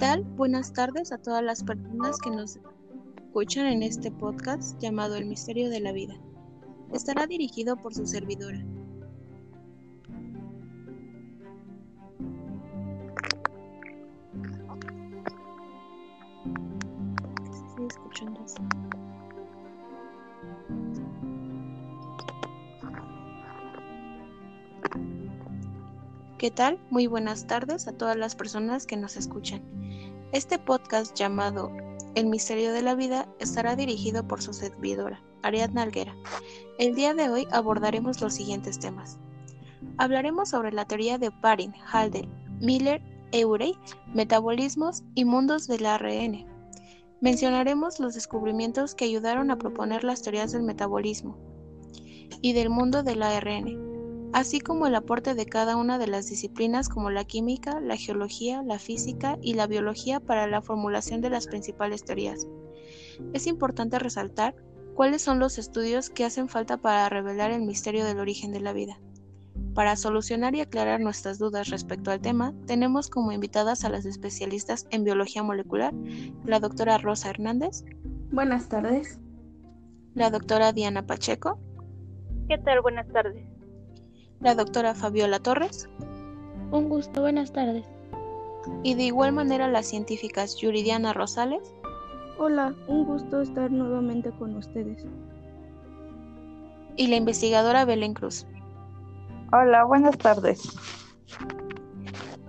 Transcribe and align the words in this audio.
tal? 0.00 0.22
Buenas 0.22 0.72
tardes 0.72 1.12
a 1.12 1.18
todas 1.18 1.44
las 1.44 1.62
personas 1.62 2.16
que 2.24 2.30
nos 2.30 2.58
escuchan 3.18 3.66
en 3.66 3.82
este 3.82 4.10
podcast 4.10 4.80
llamado 4.80 5.16
El 5.16 5.26
Misterio 5.26 5.68
de 5.68 5.80
la 5.80 5.92
Vida. 5.92 6.14
Estará 6.90 7.26
dirigido 7.26 7.76
por 7.76 7.94
su 7.94 8.06
servidora. 8.06 8.64
¿Qué 26.38 26.50
tal? 26.50 26.78
Muy 26.88 27.06
buenas 27.06 27.46
tardes 27.46 27.86
a 27.86 27.92
todas 27.92 28.16
las 28.16 28.34
personas 28.34 28.86
que 28.86 28.96
nos 28.96 29.18
escuchan. 29.18 29.79
Este 30.32 30.60
podcast 30.60 31.16
llamado 31.16 31.72
El 32.14 32.26
Misterio 32.26 32.72
de 32.72 32.82
la 32.82 32.94
Vida 32.94 33.26
estará 33.40 33.74
dirigido 33.74 34.28
por 34.28 34.40
su 34.40 34.52
servidora, 34.52 35.20
Ariadna 35.42 35.82
Alguera. 35.82 36.14
El 36.78 36.94
día 36.94 37.14
de 37.14 37.28
hoy 37.28 37.48
abordaremos 37.50 38.20
los 38.20 38.34
siguientes 38.34 38.78
temas. 38.78 39.18
Hablaremos 39.98 40.50
sobre 40.50 40.70
la 40.70 40.84
teoría 40.84 41.18
de 41.18 41.32
Parin, 41.32 41.74
Halden, 41.84 42.30
Miller, 42.60 43.02
Eurey, 43.32 43.74
metabolismos 44.14 45.02
y 45.16 45.24
mundos 45.24 45.66
del 45.66 45.84
ARN. 45.84 46.46
Mencionaremos 47.20 47.98
los 47.98 48.14
descubrimientos 48.14 48.94
que 48.94 49.06
ayudaron 49.06 49.50
a 49.50 49.58
proponer 49.58 50.04
las 50.04 50.22
teorías 50.22 50.52
del 50.52 50.62
metabolismo 50.62 51.38
y 52.40 52.52
del 52.52 52.70
mundo 52.70 53.02
del 53.02 53.24
ARN 53.24 53.89
así 54.32 54.60
como 54.60 54.86
el 54.86 54.94
aporte 54.94 55.34
de 55.34 55.46
cada 55.46 55.76
una 55.76 55.98
de 55.98 56.06
las 56.06 56.28
disciplinas 56.28 56.88
como 56.88 57.10
la 57.10 57.24
química, 57.24 57.80
la 57.80 57.96
geología, 57.96 58.62
la 58.62 58.78
física 58.78 59.38
y 59.42 59.54
la 59.54 59.66
biología 59.66 60.20
para 60.20 60.46
la 60.46 60.62
formulación 60.62 61.20
de 61.20 61.30
las 61.30 61.46
principales 61.46 62.04
teorías. 62.04 62.46
Es 63.32 63.46
importante 63.46 63.98
resaltar 63.98 64.54
cuáles 64.94 65.22
son 65.22 65.38
los 65.38 65.58
estudios 65.58 66.10
que 66.10 66.24
hacen 66.24 66.48
falta 66.48 66.76
para 66.76 67.08
revelar 67.08 67.50
el 67.50 67.62
misterio 67.62 68.04
del 68.04 68.20
origen 68.20 68.52
de 68.52 68.60
la 68.60 68.72
vida. 68.72 69.00
Para 69.74 69.96
solucionar 69.96 70.54
y 70.54 70.60
aclarar 70.60 71.00
nuestras 71.00 71.38
dudas 71.38 71.68
respecto 71.68 72.10
al 72.10 72.20
tema, 72.20 72.54
tenemos 72.66 73.08
como 73.08 73.32
invitadas 73.32 73.84
a 73.84 73.88
las 73.88 74.04
especialistas 74.04 74.86
en 74.90 75.04
biología 75.04 75.42
molecular, 75.42 75.92
la 76.44 76.60
doctora 76.60 76.98
Rosa 76.98 77.30
Hernández. 77.30 77.84
Buenas 78.32 78.68
tardes. 78.68 79.20
La 80.14 80.30
doctora 80.30 80.72
Diana 80.72 81.06
Pacheco. 81.06 81.58
¿Qué 82.48 82.58
tal? 82.58 82.80
Buenas 82.80 83.06
tardes 83.12 83.59
la 84.40 84.54
doctora 84.54 84.94
Fabiola 84.94 85.38
Torres. 85.38 85.88
Un 86.70 86.88
gusto, 86.88 87.20
buenas 87.20 87.52
tardes. 87.52 87.84
Y 88.82 88.94
de 88.94 89.04
igual 89.04 89.32
manera 89.32 89.68
las 89.68 89.86
científicas 89.86 90.56
Yuridiana 90.56 91.12
Rosales. 91.12 91.74
Hola, 92.38 92.74
un 92.86 93.04
gusto 93.04 93.42
estar 93.42 93.70
nuevamente 93.70 94.30
con 94.30 94.56
ustedes. 94.56 95.04
Y 96.96 97.08
la 97.08 97.16
investigadora 97.16 97.84
Belén 97.84 98.14
Cruz. 98.14 98.46
Hola, 99.52 99.84
buenas 99.84 100.16
tardes. 100.16 100.62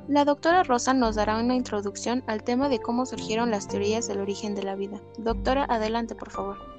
La 0.08 0.26
doctora 0.26 0.64
Rosa 0.64 0.94
nos 0.94 1.16
dará 1.16 1.40
una 1.40 1.56
introducción 1.56 2.24
al 2.28 2.44
tema 2.44 2.70
de 2.70 2.80
cómo 2.80 3.06
surgieron 3.06 3.52
las 3.52 3.68
teorías 3.68 4.08
del 4.08 4.20
origen 4.20 4.56
de 4.56 4.64
la 4.64 4.76
vida. 4.76 5.02
Doctora, 5.18 5.66
adelante, 5.66 6.16
por 6.16 6.32
favor. 6.32 6.71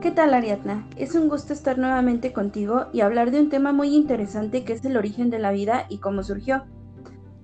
¿Qué 0.00 0.10
tal 0.10 0.32
Ariadna? 0.32 0.88
Es 0.96 1.14
un 1.14 1.28
gusto 1.28 1.52
estar 1.52 1.76
nuevamente 1.76 2.32
contigo 2.32 2.86
y 2.90 3.02
hablar 3.02 3.30
de 3.30 3.38
un 3.38 3.50
tema 3.50 3.74
muy 3.74 3.94
interesante 3.94 4.64
que 4.64 4.72
es 4.72 4.82
el 4.86 4.96
origen 4.96 5.28
de 5.28 5.38
la 5.38 5.52
vida 5.52 5.84
y 5.90 5.98
cómo 5.98 6.22
surgió. 6.22 6.64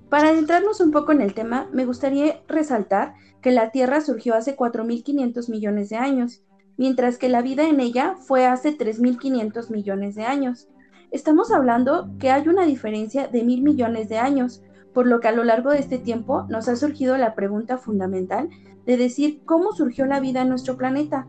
Para 0.09 0.29
adentrarnos 0.29 0.81
un 0.81 0.89
poco 0.89 1.11
en 1.11 1.21
el 1.21 1.35
tema, 1.35 1.69
me 1.71 1.85
gustaría 1.85 2.41
resaltar 2.47 3.13
que 3.41 3.51
la 3.51 3.69
Tierra 3.69 4.01
surgió 4.01 4.33
hace 4.33 4.57
4.500 4.57 5.51
millones 5.51 5.89
de 5.89 5.97
años, 5.97 6.41
mientras 6.77 7.19
que 7.19 7.29
la 7.29 7.43
vida 7.43 7.69
en 7.69 7.79
ella 7.79 8.15
fue 8.15 8.47
hace 8.47 8.75
3.500 8.75 9.69
millones 9.69 10.15
de 10.15 10.23
años. 10.23 10.67
Estamos 11.11 11.51
hablando 11.51 12.09
que 12.17 12.31
hay 12.31 12.47
una 12.47 12.65
diferencia 12.65 13.27
de 13.27 13.43
mil 13.43 13.61
millones 13.61 14.09
de 14.09 14.17
años, 14.17 14.63
por 14.95 15.05
lo 15.05 15.19
que 15.19 15.27
a 15.27 15.31
lo 15.31 15.43
largo 15.43 15.69
de 15.69 15.77
este 15.77 15.99
tiempo 15.99 16.47
nos 16.49 16.67
ha 16.69 16.75
surgido 16.75 17.17
la 17.17 17.35
pregunta 17.35 17.77
fundamental 17.77 18.49
de 18.87 18.97
decir 18.97 19.41
cómo 19.45 19.73
surgió 19.73 20.07
la 20.07 20.19
vida 20.19 20.41
en 20.41 20.49
nuestro 20.49 20.75
planeta. 20.75 21.27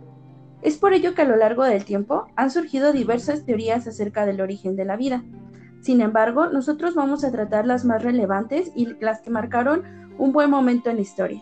Es 0.62 0.76
por 0.76 0.92
ello 0.92 1.14
que 1.14 1.22
a 1.22 1.26
lo 1.26 1.36
largo 1.36 1.64
del 1.64 1.84
tiempo 1.84 2.26
han 2.34 2.50
surgido 2.50 2.92
diversas 2.92 3.44
teorías 3.44 3.86
acerca 3.86 4.26
del 4.26 4.41
origen 4.41 4.74
de 4.74 4.84
la 4.84 4.96
vida. 4.96 5.22
Sin 5.80 6.00
embargo, 6.00 6.48
nosotros 6.48 6.94
vamos 6.94 7.22
a 7.24 7.30
tratar 7.30 7.66
las 7.66 7.84
más 7.84 8.02
relevantes 8.02 8.72
y 8.74 8.86
las 9.00 9.20
que 9.20 9.30
marcaron 9.30 9.84
un 10.19 10.32
buen 10.32 10.50
momento 10.50 10.91
en 10.91 10.96
la 10.96 11.02
historia. 11.02 11.41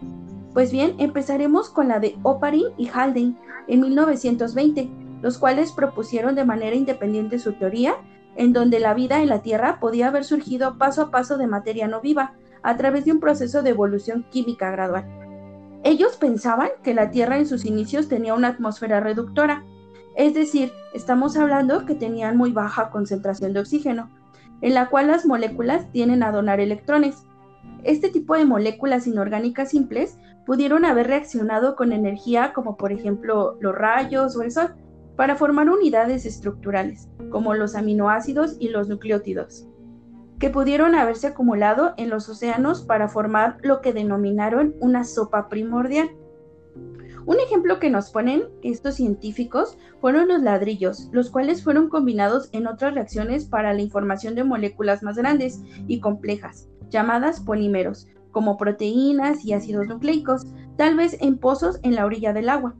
Pues 0.52 0.70
bien, 0.70 0.94
empezaremos 0.98 1.70
con 1.70 1.88
la 1.88 1.98
de 1.98 2.16
Oparin 2.22 2.66
y 2.76 2.88
Haldane 2.88 3.36
en 3.68 3.80
1920, 3.80 4.90
los 5.22 5.38
cuales 5.38 5.72
propusieron 5.72 6.34
de 6.34 6.44
manera 6.44 6.76
independiente 6.76 7.38
su 7.38 7.54
teoría, 7.54 7.94
en 8.36 8.52
donde 8.52 8.80
la 8.80 8.92
vida 8.92 9.22
en 9.22 9.30
la 9.30 9.40
Tierra 9.40 9.80
podía 9.80 10.08
haber 10.08 10.24
surgido 10.24 10.76
paso 10.76 11.02
a 11.02 11.10
paso 11.10 11.38
de 11.38 11.46
materia 11.46 11.88
no 11.88 12.02
viva, 12.02 12.34
a 12.62 12.76
través 12.76 13.06
de 13.06 13.12
un 13.12 13.20
proceso 13.20 13.62
de 13.62 13.70
evolución 13.70 14.26
química 14.30 14.70
gradual. 14.70 15.25
Ellos 15.86 16.16
pensaban 16.16 16.70
que 16.82 16.94
la 16.94 17.12
Tierra 17.12 17.38
en 17.38 17.46
sus 17.46 17.64
inicios 17.64 18.08
tenía 18.08 18.34
una 18.34 18.48
atmósfera 18.48 18.98
reductora, 18.98 19.64
es 20.16 20.34
decir, 20.34 20.72
estamos 20.94 21.36
hablando 21.36 21.86
que 21.86 21.94
tenían 21.94 22.36
muy 22.36 22.50
baja 22.50 22.90
concentración 22.90 23.52
de 23.52 23.60
oxígeno, 23.60 24.10
en 24.62 24.74
la 24.74 24.88
cual 24.88 25.06
las 25.06 25.26
moléculas 25.26 25.88
tienen 25.92 26.24
a 26.24 26.32
donar 26.32 26.58
electrones. 26.58 27.22
Este 27.84 28.10
tipo 28.10 28.34
de 28.34 28.44
moléculas 28.44 29.06
inorgánicas 29.06 29.70
simples 29.70 30.18
pudieron 30.44 30.84
haber 30.84 31.06
reaccionado 31.06 31.76
con 31.76 31.92
energía 31.92 32.52
como 32.52 32.76
por 32.76 32.90
ejemplo 32.90 33.56
los 33.60 33.72
rayos 33.72 34.36
o 34.36 34.42
el 34.42 34.50
sol, 34.50 34.74
para 35.14 35.36
formar 35.36 35.70
unidades 35.70 36.26
estructurales, 36.26 37.08
como 37.30 37.54
los 37.54 37.76
aminoácidos 37.76 38.56
y 38.58 38.70
los 38.70 38.88
nucleótidos 38.88 39.68
que 40.38 40.50
pudieron 40.50 40.94
haberse 40.94 41.28
acumulado 41.28 41.94
en 41.96 42.10
los 42.10 42.28
océanos 42.28 42.82
para 42.82 43.08
formar 43.08 43.58
lo 43.62 43.80
que 43.80 43.92
denominaron 43.92 44.74
una 44.80 45.04
sopa 45.04 45.48
primordial. 45.48 46.10
Un 47.26 47.40
ejemplo 47.40 47.80
que 47.80 47.90
nos 47.90 48.10
ponen 48.10 48.44
estos 48.62 48.94
científicos 48.94 49.76
fueron 50.00 50.28
los 50.28 50.42
ladrillos, 50.42 51.08
los 51.10 51.30
cuales 51.30 51.64
fueron 51.64 51.88
combinados 51.88 52.48
en 52.52 52.68
otras 52.68 52.94
reacciones 52.94 53.46
para 53.46 53.72
la 53.72 53.82
información 53.82 54.36
de 54.36 54.44
moléculas 54.44 55.02
más 55.02 55.16
grandes 55.16 55.60
y 55.88 55.98
complejas, 55.98 56.68
llamadas 56.88 57.40
polímeros, 57.40 58.06
como 58.30 58.56
proteínas 58.56 59.44
y 59.44 59.54
ácidos 59.54 59.88
nucleicos, 59.88 60.46
tal 60.76 60.96
vez 60.96 61.16
en 61.20 61.38
pozos 61.38 61.80
en 61.82 61.96
la 61.96 62.04
orilla 62.04 62.32
del 62.32 62.48
agua. 62.48 62.76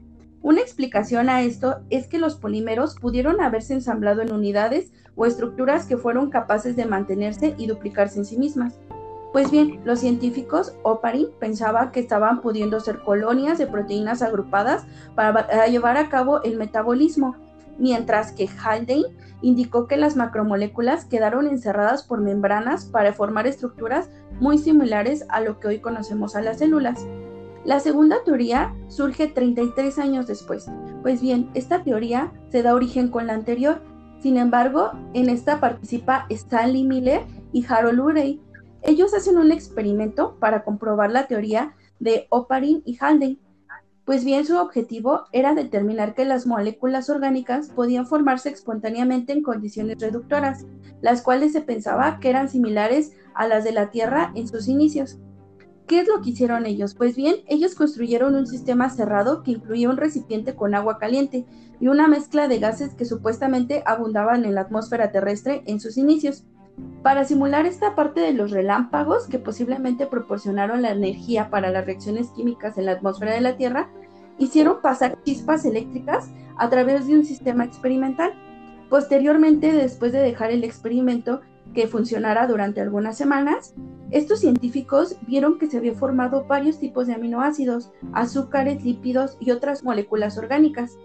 Una 0.47 0.61
explicación 0.61 1.27
a 1.27 1.41
esto 1.41 1.79
es 1.89 2.07
que 2.07 2.19
los 2.19 2.37
polímeros 2.37 2.95
pudieron 2.95 3.41
haberse 3.41 3.73
ensamblado 3.73 4.21
en 4.21 4.31
unidades 4.31 4.93
o 5.17 5.25
estructuras 5.25 5.85
que 5.85 5.97
fueron 5.97 6.29
capaces 6.29 6.77
de 6.77 6.85
mantenerse 6.85 7.53
y 7.57 7.67
duplicarse 7.67 8.19
en 8.19 8.23
sí 8.23 8.37
mismas. 8.37 8.79
Pues 9.33 9.51
bien, 9.51 9.81
los 9.83 9.99
científicos 9.99 10.73
Oparin 10.83 11.27
pensaba 11.37 11.91
que 11.91 11.99
estaban 11.99 12.39
pudiendo 12.39 12.79
ser 12.79 12.99
colonias 12.99 13.57
de 13.57 13.67
proteínas 13.67 14.21
agrupadas 14.21 14.85
para 15.15 15.67
llevar 15.67 15.97
a 15.97 16.07
cabo 16.07 16.41
el 16.43 16.55
metabolismo, 16.55 17.35
mientras 17.77 18.31
que 18.31 18.47
Haldane 18.47 19.03
indicó 19.41 19.85
que 19.85 19.97
las 19.97 20.15
macromoléculas 20.15 21.03
quedaron 21.03 21.47
encerradas 21.47 22.03
por 22.03 22.21
membranas 22.21 22.85
para 22.85 23.11
formar 23.11 23.47
estructuras 23.47 24.09
muy 24.39 24.59
similares 24.59 25.25
a 25.27 25.41
lo 25.41 25.59
que 25.59 25.67
hoy 25.67 25.79
conocemos 25.79 26.37
a 26.37 26.41
las 26.41 26.59
células. 26.59 27.05
La 27.67 27.81
segunda 27.81 28.23
teoría 28.23 28.73
surge 28.87 29.27
33 29.27 29.99
años 29.99 30.25
después. 30.25 30.67
Pues 31.01 31.19
bien, 31.21 31.49
esta 31.53 31.83
teoría 31.83 32.31
se 32.49 32.63
da 32.63 32.73
origen 32.73 33.09
con 33.09 33.27
la 33.27 33.33
anterior. 33.33 33.81
Sin 34.21 34.37
embargo, 34.37 34.91
en 35.13 35.27
esta 35.27 35.59
participa 35.59 36.27
Stanley 36.29 36.85
Miller 36.85 37.25
y 37.51 37.65
Harold 37.67 37.99
Urey. 37.99 38.41
Ellos 38.83 39.13
hacen 39.13 39.37
un 39.37 39.51
experimento 39.51 40.37
para 40.39 40.63
comprobar 40.63 41.11
la 41.11 41.27
teoría 41.27 41.75
de 41.99 42.27
Oparin 42.29 42.83
y 42.85 42.97
Haldane. 43.01 43.37
Pues 44.05 44.23
bien, 44.23 44.45
su 44.45 44.57
objetivo 44.57 45.25
era 45.33 45.53
determinar 45.53 46.15
que 46.15 46.23
las 46.23 46.47
moléculas 46.47 47.09
orgánicas 47.09 47.67
podían 47.67 48.07
formarse 48.07 48.47
espontáneamente 48.47 49.33
en 49.33 49.43
condiciones 49.43 49.99
reductoras, 49.99 50.65
las 51.01 51.21
cuales 51.21 51.51
se 51.51 51.59
pensaba 51.59 52.21
que 52.21 52.29
eran 52.29 52.47
similares 52.47 53.11
a 53.35 53.45
las 53.45 53.65
de 53.65 53.73
la 53.73 53.91
Tierra 53.91 54.31
en 54.35 54.47
sus 54.47 54.69
inicios. 54.69 55.19
¿Qué 55.87 56.01
es 56.01 56.07
lo 56.09 56.21
que 56.21 56.31
hicieron 56.31 56.65
ellos? 56.65 56.95
Pues 56.95 57.15
bien, 57.15 57.37
ellos 57.47 57.73
construyeron 57.73 58.35
un 58.35 58.45
sistema 58.45 58.89
cerrado 58.89 59.41
que 59.41 59.51
incluía 59.51 59.89
un 59.89 59.95
recipiente 59.95 60.53
con 60.53 60.75
agua 60.75 60.97
caliente 60.97 61.45
y 61.79 61.87
una 61.87 62.09
mezcla 62.09 62.49
de 62.49 62.59
gases 62.59 62.93
que 62.93 63.05
supuestamente 63.05 63.83
abundaban 63.85 64.43
en 64.43 64.53
la 64.53 64.61
atmósfera 64.61 65.13
terrestre 65.13 65.63
en 65.65 65.79
sus 65.79 65.97
inicios. 65.97 66.43
Para 67.03 67.23
simular 67.23 67.65
esta 67.65 67.95
parte 67.95 68.19
de 68.19 68.33
los 68.33 68.51
relámpagos 68.51 69.27
que 69.27 69.39
posiblemente 69.39 70.07
proporcionaron 70.07 70.81
la 70.81 70.91
energía 70.91 71.49
para 71.49 71.71
las 71.71 71.85
reacciones 71.85 72.31
químicas 72.31 72.77
en 72.77 72.85
la 72.85 72.91
atmósfera 72.91 73.33
de 73.33 73.41
la 73.41 73.55
Tierra, 73.55 73.89
hicieron 74.37 74.81
pasar 74.81 75.17
chispas 75.23 75.63
eléctricas 75.63 76.29
a 76.57 76.69
través 76.69 77.07
de 77.07 77.13
un 77.13 77.23
sistema 77.23 77.63
experimental. 77.63 78.33
Posteriormente, 78.89 79.71
después 79.71 80.11
de 80.11 80.19
dejar 80.19 80.51
el 80.51 80.65
experimento, 80.65 81.39
que 81.73 81.87
funcionara 81.87 82.47
durante 82.47 82.81
algunas 82.81 83.17
semanas, 83.17 83.73
estos 84.09 84.39
científicos 84.39 85.17
vieron 85.27 85.59
que 85.59 85.67
se 85.67 85.77
había 85.77 85.93
formado 85.93 86.45
varios 86.45 86.79
tipos 86.79 87.07
de 87.07 87.13
aminoácidos, 87.13 87.91
azúcares, 88.13 88.83
lípidos 88.83 89.37
y 89.39 89.51
otras 89.51 89.83
moléculas 89.83 90.37
orgánicas. 90.37 90.97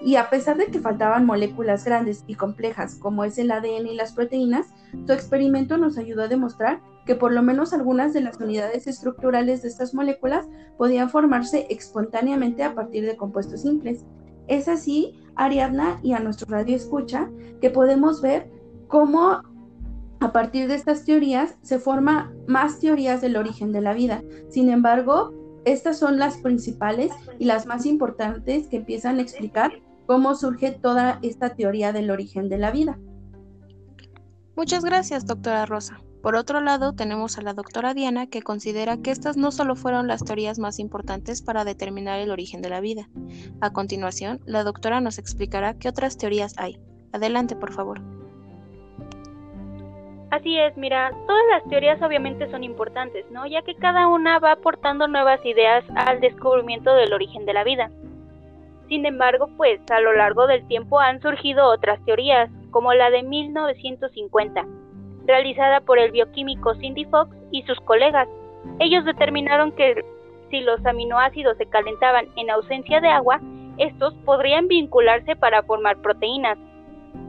Y 0.00 0.16
a 0.16 0.30
pesar 0.30 0.56
de 0.56 0.66
que 0.66 0.78
faltaban 0.78 1.26
moléculas 1.26 1.84
grandes 1.84 2.24
y 2.26 2.36
complejas 2.36 2.94
como 2.94 3.24
es 3.24 3.36
el 3.36 3.50
ADN 3.50 3.88
y 3.88 3.94
las 3.94 4.12
proteínas, 4.12 4.68
su 5.06 5.12
experimento 5.12 5.76
nos 5.76 5.98
ayudó 5.98 6.22
a 6.22 6.28
demostrar 6.28 6.80
que 7.04 7.14
por 7.14 7.32
lo 7.32 7.42
menos 7.42 7.72
algunas 7.72 8.12
de 8.12 8.20
las 8.20 8.38
unidades 8.38 8.86
estructurales 8.86 9.62
de 9.62 9.68
estas 9.68 9.94
moléculas 9.94 10.46
podían 10.76 11.10
formarse 11.10 11.66
espontáneamente 11.68 12.62
a 12.62 12.74
partir 12.74 13.04
de 13.04 13.16
compuestos 13.16 13.62
simples. 13.62 14.04
Es 14.46 14.68
así, 14.68 15.18
Ariadna 15.34 15.98
y 16.02 16.12
a 16.12 16.20
nuestro 16.20 16.46
radio 16.48 16.76
escucha, 16.76 17.28
que 17.60 17.70
podemos 17.70 18.22
ver 18.22 18.50
cómo 18.86 19.42
a 20.20 20.32
partir 20.32 20.68
de 20.68 20.74
estas 20.74 21.04
teorías 21.04 21.56
se 21.62 21.78
forman 21.78 22.34
más 22.46 22.80
teorías 22.80 23.20
del 23.20 23.36
origen 23.36 23.72
de 23.72 23.80
la 23.80 23.94
vida. 23.94 24.22
Sin 24.48 24.68
embargo, 24.70 25.32
estas 25.64 25.98
son 25.98 26.18
las 26.18 26.38
principales 26.38 27.12
y 27.38 27.44
las 27.44 27.66
más 27.66 27.86
importantes 27.86 28.68
que 28.68 28.76
empiezan 28.78 29.18
a 29.18 29.22
explicar 29.22 29.72
cómo 30.06 30.34
surge 30.34 30.72
toda 30.72 31.18
esta 31.22 31.54
teoría 31.54 31.92
del 31.92 32.10
origen 32.10 32.48
de 32.48 32.58
la 32.58 32.70
vida. 32.70 32.98
Muchas 34.56 34.84
gracias, 34.84 35.26
doctora 35.26 35.66
Rosa. 35.66 36.00
Por 36.22 36.34
otro 36.34 36.60
lado, 36.60 36.94
tenemos 36.94 37.38
a 37.38 37.42
la 37.42 37.54
doctora 37.54 37.94
Diana 37.94 38.26
que 38.26 38.42
considera 38.42 38.96
que 38.96 39.12
estas 39.12 39.36
no 39.36 39.52
solo 39.52 39.76
fueron 39.76 40.08
las 40.08 40.24
teorías 40.24 40.58
más 40.58 40.80
importantes 40.80 41.42
para 41.42 41.64
determinar 41.64 42.18
el 42.18 42.32
origen 42.32 42.60
de 42.60 42.70
la 42.70 42.80
vida. 42.80 43.08
A 43.60 43.72
continuación, 43.72 44.40
la 44.44 44.64
doctora 44.64 45.00
nos 45.00 45.18
explicará 45.18 45.74
qué 45.74 45.88
otras 45.88 46.16
teorías 46.16 46.54
hay. 46.56 46.80
Adelante, 47.12 47.54
por 47.54 47.72
favor. 47.72 48.00
Así 50.30 50.58
es, 50.58 50.76
mira, 50.76 51.10
todas 51.26 51.42
las 51.50 51.64
teorías 51.70 52.02
obviamente 52.02 52.50
son 52.50 52.62
importantes, 52.62 53.24
¿no? 53.30 53.46
Ya 53.46 53.62
que 53.62 53.74
cada 53.74 54.08
una 54.08 54.38
va 54.38 54.52
aportando 54.52 55.08
nuevas 55.08 55.44
ideas 55.44 55.84
al 55.96 56.20
descubrimiento 56.20 56.94
del 56.94 57.14
origen 57.14 57.46
de 57.46 57.54
la 57.54 57.64
vida. 57.64 57.90
Sin 58.88 59.06
embargo, 59.06 59.48
pues 59.56 59.80
a 59.90 60.00
lo 60.00 60.12
largo 60.12 60.46
del 60.46 60.66
tiempo 60.66 61.00
han 61.00 61.22
surgido 61.22 61.66
otras 61.66 62.04
teorías, 62.04 62.50
como 62.70 62.92
la 62.92 63.10
de 63.10 63.22
1950, 63.22 64.66
realizada 65.24 65.80
por 65.80 65.98
el 65.98 66.10
bioquímico 66.10 66.74
Cindy 66.74 67.06
Fox 67.06 67.34
y 67.50 67.62
sus 67.62 67.80
colegas. 67.80 68.28
Ellos 68.80 69.06
determinaron 69.06 69.72
que 69.72 70.04
si 70.50 70.60
los 70.60 70.84
aminoácidos 70.84 71.56
se 71.56 71.66
calentaban 71.66 72.28
en 72.36 72.50
ausencia 72.50 73.00
de 73.00 73.08
agua, 73.08 73.40
estos 73.78 74.12
podrían 74.24 74.68
vincularse 74.68 75.36
para 75.36 75.62
formar 75.62 76.02
proteínas, 76.02 76.58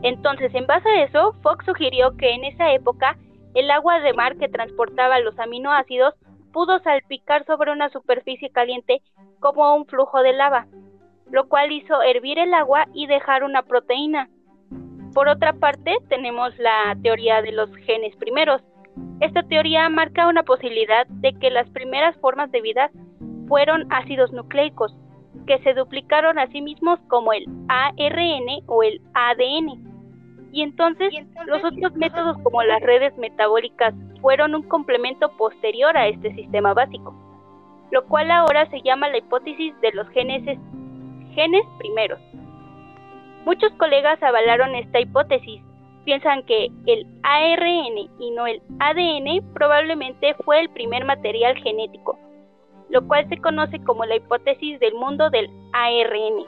entonces, 0.01 0.53
en 0.55 0.65
base 0.65 0.87
a 0.87 1.03
eso, 1.03 1.33
Fox 1.41 1.65
sugirió 1.65 2.15
que 2.15 2.31
en 2.31 2.45
esa 2.45 2.73
época 2.73 3.17
el 3.53 3.69
agua 3.71 3.99
de 3.99 4.13
mar 4.13 4.37
que 4.37 4.47
transportaba 4.47 5.19
los 5.19 5.37
aminoácidos 5.39 6.13
pudo 6.53 6.79
salpicar 6.79 7.45
sobre 7.45 7.71
una 7.71 7.89
superficie 7.89 8.49
caliente 8.49 9.01
como 9.39 9.75
un 9.75 9.85
flujo 9.85 10.21
de 10.21 10.33
lava, 10.33 10.67
lo 11.31 11.47
cual 11.47 11.71
hizo 11.71 12.01
hervir 12.01 12.39
el 12.39 12.53
agua 12.53 12.87
y 12.93 13.07
dejar 13.07 13.43
una 13.43 13.63
proteína. 13.63 14.29
Por 15.13 15.27
otra 15.27 15.53
parte, 15.53 15.97
tenemos 16.07 16.57
la 16.57 16.95
teoría 17.01 17.41
de 17.41 17.51
los 17.51 17.73
genes 17.77 18.15
primeros. 18.15 18.61
Esta 19.19 19.43
teoría 19.43 19.89
marca 19.89 20.27
una 20.27 20.43
posibilidad 20.43 21.07
de 21.07 21.33
que 21.33 21.49
las 21.49 21.69
primeras 21.69 22.15
formas 22.17 22.51
de 22.51 22.61
vida 22.61 22.89
fueron 23.47 23.91
ácidos 23.91 24.31
nucleicos, 24.31 24.95
que 25.49 25.57
se 25.63 25.73
duplicaron 25.73 26.37
a 26.37 26.45
sí 26.51 26.61
mismos 26.61 26.99
como 27.07 27.33
el 27.33 27.43
ARN 27.69 28.63
o 28.67 28.83
el 28.83 29.01
ADN. 29.15 29.83
Y 30.51 30.61
entonces, 30.61 31.11
los 31.47 31.63
otros 31.63 31.95
métodos 31.95 32.37
como 32.43 32.61
las 32.61 32.79
redes 32.81 33.17
metabólicas 33.17 33.95
fueron 34.21 34.53
un 34.53 34.61
complemento 34.61 35.35
posterior 35.37 35.97
a 35.97 36.07
este 36.07 36.35
sistema 36.35 36.75
básico, 36.75 37.15
lo 37.89 38.05
cual 38.05 38.29
ahora 38.29 38.69
se 38.69 38.83
llama 38.83 39.09
la 39.09 39.17
hipótesis 39.17 39.73
de 39.81 39.91
los 39.93 40.07
genes, 40.09 40.59
genes 41.33 41.65
primeros. 41.79 42.19
Muchos 43.43 43.71
colegas 43.79 44.21
avalaron 44.21 44.75
esta 44.75 44.99
hipótesis, 44.99 45.63
piensan 46.05 46.43
que 46.43 46.69
el 46.85 47.07
ARN 47.23 47.97
y 48.19 48.31
no 48.35 48.45
el 48.45 48.61
ADN 48.79 49.51
probablemente 49.55 50.35
fue 50.45 50.59
el 50.59 50.69
primer 50.69 51.05
material 51.05 51.55
genético, 51.57 52.19
lo 52.89 53.07
cual 53.07 53.27
se 53.29 53.37
conoce 53.37 53.79
como 53.83 54.05
la 54.05 54.15
hipótesis 54.15 54.79
del 54.79 54.93
mundo 54.93 55.29
del 55.29 55.49
ARN. 55.73 56.45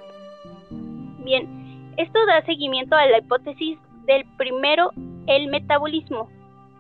Bien, 1.24 1.94
esto 1.98 2.20
da 2.26 2.44
seguimiento 2.46 2.96
a 2.96 3.06
la 3.06 3.20
hipótesis 3.20 3.78
del 4.06 4.26
primero, 4.38 4.92
el 5.28 5.48
metabolismo, 5.48 6.30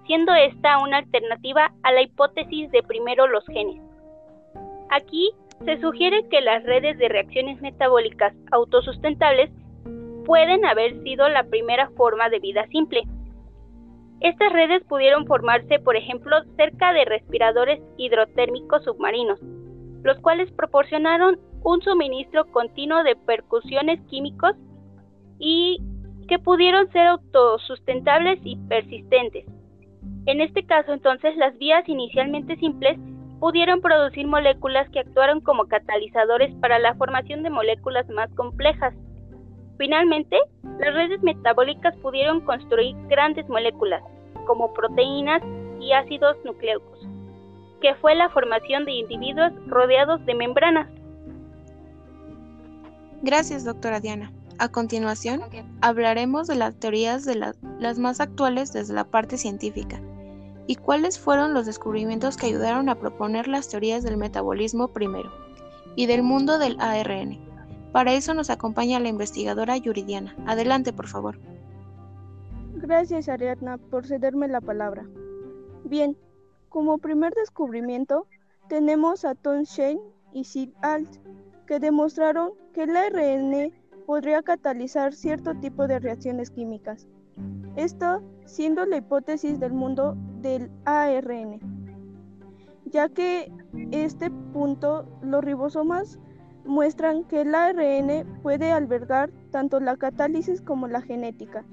siendo 0.07 0.33
esta 0.33 0.79
una 0.79 0.97
alternativa 0.97 1.71
a 1.83 1.91
la 1.91 2.01
hipótesis 2.01 2.71
de 2.71 2.81
primero 2.83 3.27
los 3.27 3.45
genes. 3.45 3.81
Aquí 4.89 5.31
se 5.63 5.79
sugiere 5.79 6.27
que 6.29 6.41
las 6.41 6.63
redes 6.63 6.97
de 6.97 7.07
reacciones 7.07 7.61
metabólicas 7.61 8.33
autosustentables 8.51 9.51
pueden 10.25 10.65
haber 10.65 11.01
sido 11.03 11.29
la 11.29 11.43
primera 11.43 11.89
forma 11.91 12.29
de 12.29 12.39
vida 12.39 12.65
simple. 12.67 13.03
Estas 14.21 14.53
redes 14.53 14.83
pudieron 14.83 15.25
formarse, 15.25 15.79
por 15.79 15.95
ejemplo, 15.95 16.37
cerca 16.55 16.93
de 16.93 17.05
respiradores 17.05 17.81
hidrotérmicos 17.97 18.83
submarinos, 18.83 19.39
los 20.03 20.19
cuales 20.19 20.51
proporcionaron 20.51 21.39
un 21.63 21.81
suministro 21.81 22.45
continuo 22.51 23.03
de 23.03 23.15
percusiones 23.15 23.99
químicos 24.09 24.55
y 25.39 25.79
que 26.27 26.37
pudieron 26.37 26.91
ser 26.91 27.07
autosustentables 27.07 28.39
y 28.43 28.57
persistentes. 28.67 29.45
En 30.27 30.39
este 30.39 30.63
caso, 30.67 30.93
entonces, 30.93 31.35
las 31.37 31.57
vías 31.57 31.87
inicialmente 31.89 32.55
simples 32.57 32.99
pudieron 33.39 33.81
producir 33.81 34.27
moléculas 34.27 34.87
que 34.91 34.99
actuaron 34.99 35.41
como 35.41 35.65
catalizadores 35.65 36.53
para 36.61 36.77
la 36.77 36.93
formación 36.93 37.41
de 37.41 37.49
moléculas 37.49 38.07
más 38.09 38.31
complejas. 38.35 38.93
Finalmente, 39.81 40.37
las 40.77 40.93
redes 40.93 41.23
metabólicas 41.23 41.95
pudieron 42.03 42.41
construir 42.41 42.95
grandes 43.07 43.49
moléculas, 43.49 44.03
como 44.45 44.71
proteínas 44.75 45.41
y 45.79 45.91
ácidos 45.91 46.37
nucleicos, 46.45 46.99
que 47.81 47.95
fue 47.95 48.13
la 48.13 48.29
formación 48.29 48.85
de 48.85 48.91
individuos 48.91 49.51
rodeados 49.65 50.23
de 50.27 50.35
membranas. 50.35 50.87
Gracias, 53.23 53.65
doctora 53.65 53.99
Diana. 53.99 54.31
A 54.59 54.69
continuación, 54.69 55.41
hablaremos 55.81 56.45
de 56.45 56.57
las 56.57 56.79
teorías 56.79 57.25
de 57.25 57.37
las 57.79 57.97
más 57.97 58.19
actuales 58.19 58.73
desde 58.73 58.93
la 58.93 59.05
parte 59.05 59.35
científica 59.35 59.99
y 60.67 60.75
cuáles 60.75 61.17
fueron 61.17 61.55
los 61.55 61.65
descubrimientos 61.65 62.37
que 62.37 62.45
ayudaron 62.45 62.87
a 62.87 62.99
proponer 62.99 63.47
las 63.47 63.67
teorías 63.67 64.03
del 64.03 64.17
metabolismo 64.17 64.89
primero 64.89 65.31
y 65.95 66.05
del 66.05 66.21
mundo 66.21 66.59
del 66.59 66.79
ARN. 66.79 67.50
Para 67.91 68.13
eso 68.13 68.33
nos 68.33 68.49
acompaña 68.49 68.99
la 68.99 69.09
investigadora 69.09 69.77
Yuridiana. 69.77 70.35
Adelante, 70.45 70.93
por 70.93 71.07
favor. 71.07 71.39
Gracias, 72.75 73.29
Ariadna, 73.29 73.77
por 73.77 74.05
cederme 74.05 74.47
la 74.47 74.61
palabra. 74.61 75.05
Bien, 75.83 76.17
como 76.69 76.97
primer 76.97 77.33
descubrimiento, 77.33 78.27
tenemos 78.69 79.25
a 79.25 79.35
Tom 79.35 79.63
Shane 79.63 79.99
y 80.31 80.45
Sid 80.45 80.69
Alt, 80.81 81.17
que 81.67 81.79
demostraron 81.79 82.53
que 82.73 82.83
el 82.83 82.95
ARN 82.95 83.73
podría 84.05 84.41
catalizar 84.41 85.13
cierto 85.13 85.53
tipo 85.55 85.87
de 85.87 85.99
reacciones 85.99 86.49
químicas. 86.49 87.07
Esto 87.75 88.21
siendo 88.45 88.85
la 88.85 88.97
hipótesis 88.97 89.59
del 89.59 89.73
mundo 89.73 90.15
del 90.41 90.71
ARN, 90.85 91.59
ya 92.85 93.09
que 93.09 93.51
este 93.91 94.29
punto 94.53 95.05
los 95.21 95.43
ribosomas 95.43 96.19
muestran 96.65 97.23
que 97.25 97.41
el 97.41 97.55
ARN 97.55 98.25
puede 98.41 98.71
albergar 98.71 99.31
tanto 99.51 99.79
la 99.79 99.97
catálisis 99.97 100.61
como 100.61 100.87
la 100.87 101.01
genética, 101.01 101.63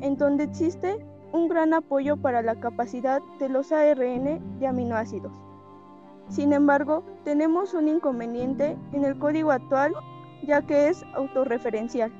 en 0.00 0.16
donde 0.16 0.44
existe 0.44 0.98
un 1.32 1.48
gran 1.48 1.74
apoyo 1.74 2.16
para 2.16 2.42
la 2.42 2.58
capacidad 2.60 3.20
de 3.38 3.48
los 3.48 3.72
ARN 3.72 4.58
de 4.58 4.66
aminoácidos. 4.66 5.32
Sin 6.28 6.52
embargo, 6.52 7.04
tenemos 7.24 7.74
un 7.74 7.88
inconveniente 7.88 8.76
en 8.92 9.04
el 9.04 9.18
código 9.18 9.50
actual 9.50 9.94
ya 10.42 10.62
que 10.62 10.88
es 10.88 11.04
autorreferencial. 11.14 12.12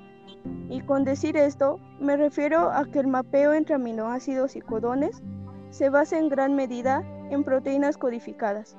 Y 0.69 0.81
con 0.83 1.05
decir 1.05 1.37
esto, 1.37 1.79
me 2.01 2.17
refiero 2.17 2.71
a 2.71 2.85
que 2.85 3.01
el 3.01 3.07
mapeo 3.07 3.55
entre 3.55 3.75
aminoácidos 3.75 4.57
y 4.57 4.61
codones 4.61 5.23
se 5.71 5.91
basa 5.91 6.19
en 6.19 6.29
gran 6.29 6.55
medida 6.55 7.03
en 7.31 7.45
proteínas 7.45 7.97
codificadas. 7.97 8.77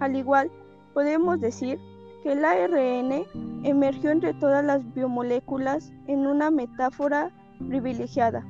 Al 0.00 0.16
igual, 0.16 0.50
podemos 0.92 1.40
decir 1.40 1.78
que 2.24 2.32
el 2.32 2.44
ARN 2.44 3.24
emergió 3.62 4.10
entre 4.10 4.34
todas 4.34 4.64
las 4.64 4.82
biomoléculas 4.94 5.92
en 6.08 6.26
una 6.26 6.50
metáfora 6.50 7.30
privilegiada, 7.68 8.44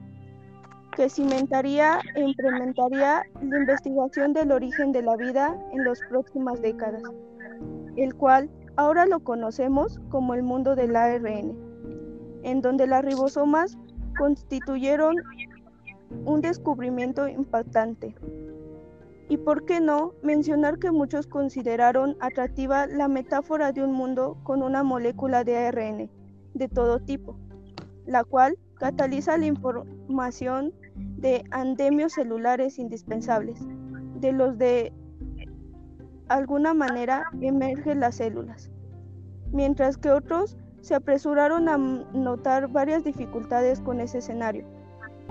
que 0.97 1.11
cimentaría 1.11 2.01
e 2.15 2.23
implementaría 2.23 3.23
la 3.43 3.59
investigación 3.59 4.33
del 4.33 4.51
origen 4.51 4.93
de 4.93 5.03
la 5.03 5.17
vida 5.17 5.55
en 5.73 5.85
las 5.85 6.01
próximas 6.09 6.63
décadas, 6.63 7.03
el 7.97 8.15
cual 8.15 8.49
Ahora 8.77 9.07
lo 9.07 9.21
conocemos 9.21 10.01
como 10.09 10.35
el 10.35 10.43
mundo 10.43 10.75
del 10.75 10.97
ARN, 10.97 11.57
en 12.43 12.61
donde 12.61 12.89
las 12.89 13.05
ribosomas 13.05 13.79
constituyeron 14.19 15.17
un 16.25 16.41
descubrimiento 16.41 17.29
impactante. 17.29 18.17
Y 19.29 19.39
por 19.39 19.65
qué 19.65 19.81
no 19.81 20.13
mencionar 20.23 20.79
que 20.79 20.91
muchos 20.91 21.27
consideraron 21.27 22.17
atractiva 22.21 22.87
la 22.87 23.09
metáfora 23.09 23.73
de 23.73 23.83
un 23.83 23.93
mundo 23.93 24.37
con 24.43 24.63
una 24.63 24.83
molécula 24.83 25.45
de 25.45 25.57
ARN 25.57 26.11
de 26.55 26.69
todo 26.69 27.01
tipo, 27.01 27.37
la 28.07 28.23
cual 28.25 28.59
cataliza 28.79 29.37
la 29.39 29.47
información 29.47 30.73
de 30.95 31.45
andemios 31.51 32.13
celulares 32.13 32.79
indispensables, 32.79 33.61
de 34.21 34.33
los 34.33 34.59
de 34.59 34.93
alguna 36.29 36.75
manera 36.75 37.25
emergen 37.41 38.01
las 38.01 38.17
células, 38.17 38.71
mientras 39.53 39.97
que 39.97 40.11
otros 40.11 40.57
se 40.81 40.95
apresuraron 40.95 41.69
a 41.69 41.79
notar 41.79 42.69
varias 42.69 43.05
dificultades 43.05 43.81
con 43.81 44.01
ese 44.01 44.19
escenario, 44.19 44.67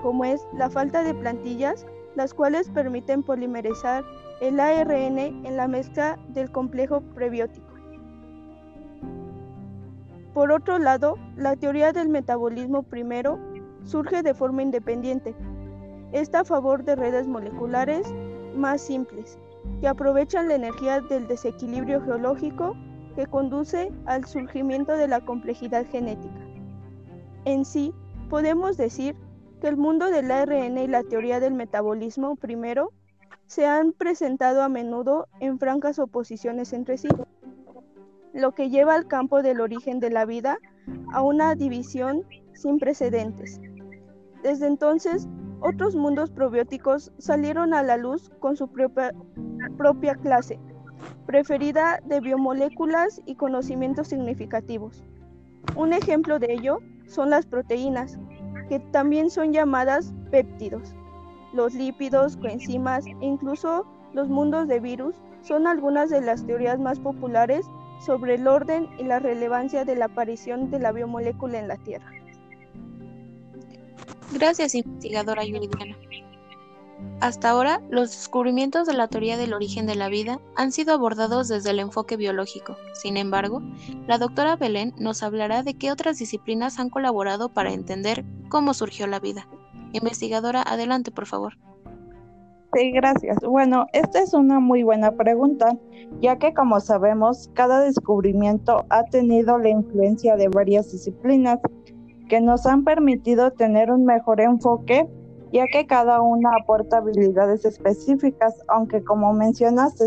como 0.02 0.24
es 0.24 0.46
la 0.56 0.68
falta 0.68 1.02
de 1.02 1.14
plantillas, 1.14 1.86
las 2.14 2.34
cuales 2.34 2.70
permiten 2.70 3.22
polimerizar 3.22 4.04
el 4.40 4.60
ARN 4.60 5.18
en 5.18 5.56
la 5.56 5.68
mezcla 5.68 6.18
del 6.28 6.50
complejo 6.50 7.00
prebiótico. 7.14 7.66
Por 10.32 10.50
otro 10.50 10.78
lado, 10.78 11.16
la 11.36 11.54
teoría 11.54 11.92
del 11.92 12.08
metabolismo 12.08 12.82
primero 12.82 13.38
surge 13.84 14.22
de 14.22 14.34
forma 14.34 14.62
independiente. 14.62 15.34
Está 16.12 16.40
a 16.40 16.44
favor 16.44 16.84
de 16.84 16.96
redes 16.96 17.28
moleculares 17.28 18.12
más 18.56 18.80
simples, 18.80 19.38
que 19.80 19.88
aprovechan 19.88 20.48
la 20.48 20.56
energía 20.56 21.00
del 21.00 21.28
desequilibrio 21.28 22.02
geológico 22.02 22.76
que 23.14 23.26
conduce 23.26 23.92
al 24.06 24.24
surgimiento 24.24 24.96
de 24.96 25.08
la 25.08 25.20
complejidad 25.20 25.86
genética. 25.86 26.40
En 27.44 27.64
sí, 27.64 27.92
podemos 28.28 28.76
decir 28.76 29.14
el 29.68 29.76
mundo 29.76 30.10
del 30.10 30.30
ARN 30.30 30.78
y 30.78 30.86
la 30.86 31.02
teoría 31.02 31.40
del 31.40 31.54
metabolismo 31.54 32.36
primero 32.36 32.92
se 33.46 33.66
han 33.66 33.92
presentado 33.92 34.62
a 34.62 34.68
menudo 34.68 35.26
en 35.40 35.58
francas 35.58 35.98
oposiciones 35.98 36.72
entre 36.72 36.98
sí, 36.98 37.08
lo 38.32 38.52
que 38.52 38.70
lleva 38.70 38.94
al 38.94 39.06
campo 39.06 39.42
del 39.42 39.60
origen 39.60 40.00
de 40.00 40.10
la 40.10 40.24
vida 40.24 40.58
a 41.12 41.22
una 41.22 41.54
división 41.54 42.24
sin 42.52 42.78
precedentes. 42.78 43.60
Desde 44.42 44.66
entonces, 44.66 45.28
otros 45.60 45.94
mundos 45.94 46.30
probióticos 46.30 47.12
salieron 47.18 47.74
a 47.74 47.82
la 47.82 47.96
luz 47.96 48.30
con 48.40 48.56
su 48.56 48.68
propia 48.68 50.14
clase, 50.16 50.58
preferida 51.26 52.00
de 52.04 52.20
biomoléculas 52.20 53.22
y 53.24 53.36
conocimientos 53.36 54.08
significativos. 54.08 55.04
Un 55.76 55.92
ejemplo 55.92 56.38
de 56.38 56.52
ello 56.52 56.80
son 57.06 57.30
las 57.30 57.46
proteínas, 57.46 58.18
que 58.68 58.80
también 58.80 59.30
son 59.30 59.52
llamadas 59.52 60.12
péptidos. 60.30 60.94
Los 61.52 61.74
lípidos, 61.74 62.36
coenzimas 62.36 63.06
e 63.06 63.16
incluso 63.20 63.86
los 64.12 64.28
mundos 64.28 64.68
de 64.68 64.80
virus 64.80 65.16
son 65.42 65.66
algunas 65.66 66.10
de 66.10 66.20
las 66.20 66.46
teorías 66.46 66.78
más 66.78 66.98
populares 66.98 67.66
sobre 68.04 68.34
el 68.34 68.46
orden 68.46 68.88
y 68.98 69.04
la 69.04 69.18
relevancia 69.18 69.84
de 69.84 69.96
la 69.96 70.06
aparición 70.06 70.70
de 70.70 70.78
la 70.78 70.92
biomolécula 70.92 71.58
en 71.58 71.68
la 71.68 71.76
Tierra. 71.76 72.10
Gracias, 74.32 74.74
investigadora 74.74 75.44
Yuridiana. 75.44 75.96
Hasta 77.20 77.50
ahora, 77.50 77.80
los 77.90 78.10
descubrimientos 78.10 78.86
de 78.86 78.92
la 78.92 79.08
teoría 79.08 79.36
del 79.36 79.54
origen 79.54 79.86
de 79.86 79.94
la 79.94 80.08
vida 80.08 80.40
han 80.56 80.72
sido 80.72 80.92
abordados 80.92 81.48
desde 81.48 81.70
el 81.70 81.78
enfoque 81.78 82.16
biológico. 82.16 82.76
Sin 82.92 83.16
embargo, 83.16 83.62
la 84.06 84.18
doctora 84.18 84.56
Belén 84.56 84.92
nos 84.98 85.22
hablará 85.22 85.62
de 85.62 85.74
qué 85.74 85.90
otras 85.90 86.18
disciplinas 86.18 86.78
han 86.78 86.90
colaborado 86.90 87.48
para 87.48 87.72
entender 87.72 88.24
cómo 88.48 88.74
surgió 88.74 89.06
la 89.06 89.20
vida. 89.20 89.48
Investigadora, 89.92 90.62
adelante, 90.62 91.10
por 91.10 91.26
favor. 91.26 91.54
Sí, 92.74 92.90
gracias. 92.90 93.38
Bueno, 93.40 93.86
esta 93.92 94.20
es 94.20 94.34
una 94.34 94.58
muy 94.58 94.82
buena 94.82 95.12
pregunta, 95.12 95.78
ya 96.20 96.38
que 96.38 96.52
como 96.52 96.80
sabemos, 96.80 97.48
cada 97.54 97.80
descubrimiento 97.80 98.84
ha 98.90 99.04
tenido 99.04 99.58
la 99.58 99.68
influencia 99.68 100.34
de 100.36 100.48
varias 100.48 100.90
disciplinas 100.90 101.60
que 102.28 102.40
nos 102.40 102.66
han 102.66 102.82
permitido 102.82 103.52
tener 103.52 103.92
un 103.92 104.04
mejor 104.04 104.40
enfoque, 104.40 105.06
ya 105.54 105.68
que 105.68 105.86
cada 105.86 106.20
una 106.20 106.50
aporta 106.60 106.96
habilidades 106.96 107.64
específicas, 107.64 108.60
aunque 108.66 109.04
como 109.04 109.32
mencionaste, 109.32 110.06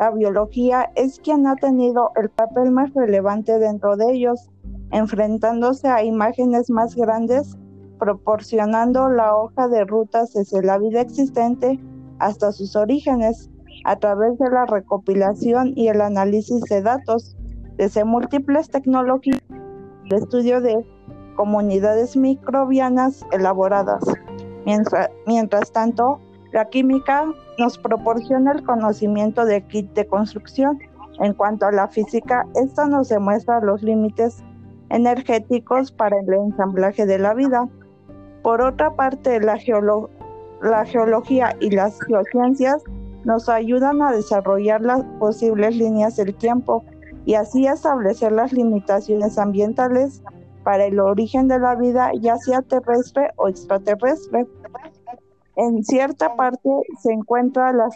la 0.00 0.10
biología 0.10 0.90
es 0.94 1.20
quien 1.20 1.46
ha 1.46 1.54
tenido 1.56 2.12
el 2.16 2.30
papel 2.30 2.70
más 2.70 2.94
relevante 2.94 3.58
dentro 3.58 3.96
de 3.96 4.14
ellos, 4.14 4.48
enfrentándose 4.92 5.88
a 5.88 6.02
imágenes 6.02 6.70
más 6.70 6.96
grandes, 6.96 7.58
proporcionando 7.98 9.10
la 9.10 9.36
hoja 9.36 9.68
de 9.68 9.84
rutas 9.84 10.32
desde 10.32 10.62
la 10.62 10.78
vida 10.78 11.02
existente 11.02 11.78
hasta 12.18 12.50
sus 12.52 12.74
orígenes, 12.74 13.50
a 13.84 13.96
través 13.96 14.38
de 14.38 14.48
la 14.48 14.64
recopilación 14.64 15.74
y 15.76 15.88
el 15.88 16.00
análisis 16.00 16.62
de 16.70 16.80
datos, 16.80 17.36
desde 17.76 18.02
múltiples 18.04 18.70
tecnologías, 18.70 19.42
el 20.06 20.14
estudio 20.14 20.62
de 20.62 20.86
comunidades 21.36 22.16
microbianas 22.16 23.26
elaboradas. 23.30 24.02
Mientras, 24.66 25.08
mientras 25.26 25.72
tanto, 25.72 26.20
la 26.52 26.68
química 26.68 27.24
nos 27.58 27.78
proporciona 27.78 28.52
el 28.52 28.64
conocimiento 28.64 29.44
de 29.44 29.62
kit 29.62 29.92
de 29.92 30.06
construcción. 30.06 30.78
En 31.20 31.32
cuanto 31.32 31.66
a 31.66 31.72
la 31.72 31.88
física, 31.88 32.44
esta 32.56 32.86
nos 32.86 33.08
demuestra 33.08 33.60
los 33.60 33.82
límites 33.82 34.42
energéticos 34.90 35.92
para 35.92 36.18
el 36.18 36.32
ensamblaje 36.32 37.06
de 37.06 37.18
la 37.18 37.32
vida. 37.32 37.68
Por 38.42 38.60
otra 38.60 38.94
parte, 38.94 39.40
la, 39.40 39.58
la 40.62 40.84
geología 40.84 41.56
y 41.60 41.70
las 41.70 42.00
geociencias 42.02 42.82
nos 43.24 43.48
ayudan 43.48 44.02
a 44.02 44.12
desarrollar 44.12 44.82
las 44.82 45.04
posibles 45.18 45.76
líneas 45.76 46.16
del 46.16 46.34
tiempo 46.34 46.84
y 47.24 47.34
así 47.34 47.66
establecer 47.66 48.32
las 48.32 48.52
limitaciones 48.52 49.38
ambientales 49.38 50.22
para 50.66 50.86
el 50.86 50.98
origen 50.98 51.46
de 51.46 51.60
la 51.60 51.76
vida, 51.76 52.10
ya 52.20 52.36
sea 52.38 52.60
terrestre 52.60 53.30
o 53.36 53.46
extraterrestre. 53.46 54.48
En 55.54 55.84
cierta 55.84 56.34
parte 56.34 56.68
se 57.00 57.12
encuentra 57.12 57.72
la 57.72 57.88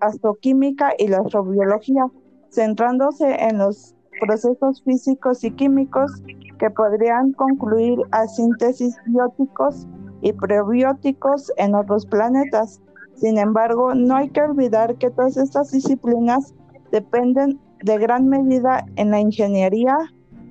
astroquímica 0.00 0.94
y 0.96 1.08
la 1.08 1.18
astrobiología, 1.18 2.06
centrándose 2.48 3.34
en 3.44 3.58
los 3.58 3.94
procesos 4.18 4.82
físicos 4.82 5.44
y 5.44 5.50
químicos 5.50 6.10
que 6.58 6.70
podrían 6.70 7.34
concluir 7.34 7.98
a 8.12 8.26
síntesis 8.28 8.96
bióticos 9.04 9.86
y 10.22 10.32
prebióticos 10.32 11.52
en 11.58 11.74
otros 11.74 12.06
planetas. 12.06 12.80
Sin 13.16 13.36
embargo, 13.36 13.94
no 13.94 14.16
hay 14.16 14.30
que 14.30 14.40
olvidar 14.40 14.96
que 14.96 15.10
todas 15.10 15.36
estas 15.36 15.70
disciplinas 15.70 16.54
dependen 16.92 17.60
de 17.84 17.98
gran 17.98 18.26
medida 18.26 18.86
en 18.96 19.10
la 19.10 19.20
ingeniería, 19.20 19.98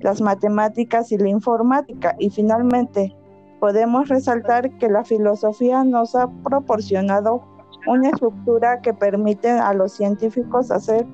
las 0.00 0.20
matemáticas 0.20 1.12
y 1.12 1.18
la 1.18 1.28
informática. 1.28 2.14
Y 2.18 2.30
finalmente, 2.30 3.14
podemos 3.60 4.08
resaltar 4.08 4.76
que 4.78 4.88
la 4.88 5.04
filosofía 5.04 5.84
nos 5.84 6.14
ha 6.14 6.28
proporcionado 6.42 7.42
una 7.86 8.10
estructura 8.10 8.80
que 8.80 8.92
permite 8.92 9.50
a 9.50 9.72
los 9.72 9.92
científicos 9.92 10.70
hacer 10.70 11.06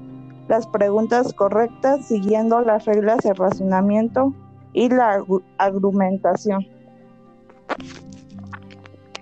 las 0.49 0.67
preguntas 0.67 1.33
correctas 1.33 2.07
siguiendo 2.07 2.61
las 2.61 2.85
reglas 2.85 3.19
de 3.19 3.35
razonamiento 3.35 4.33
y 4.73 4.89
la 4.89 5.25
argumentación. 5.59 6.67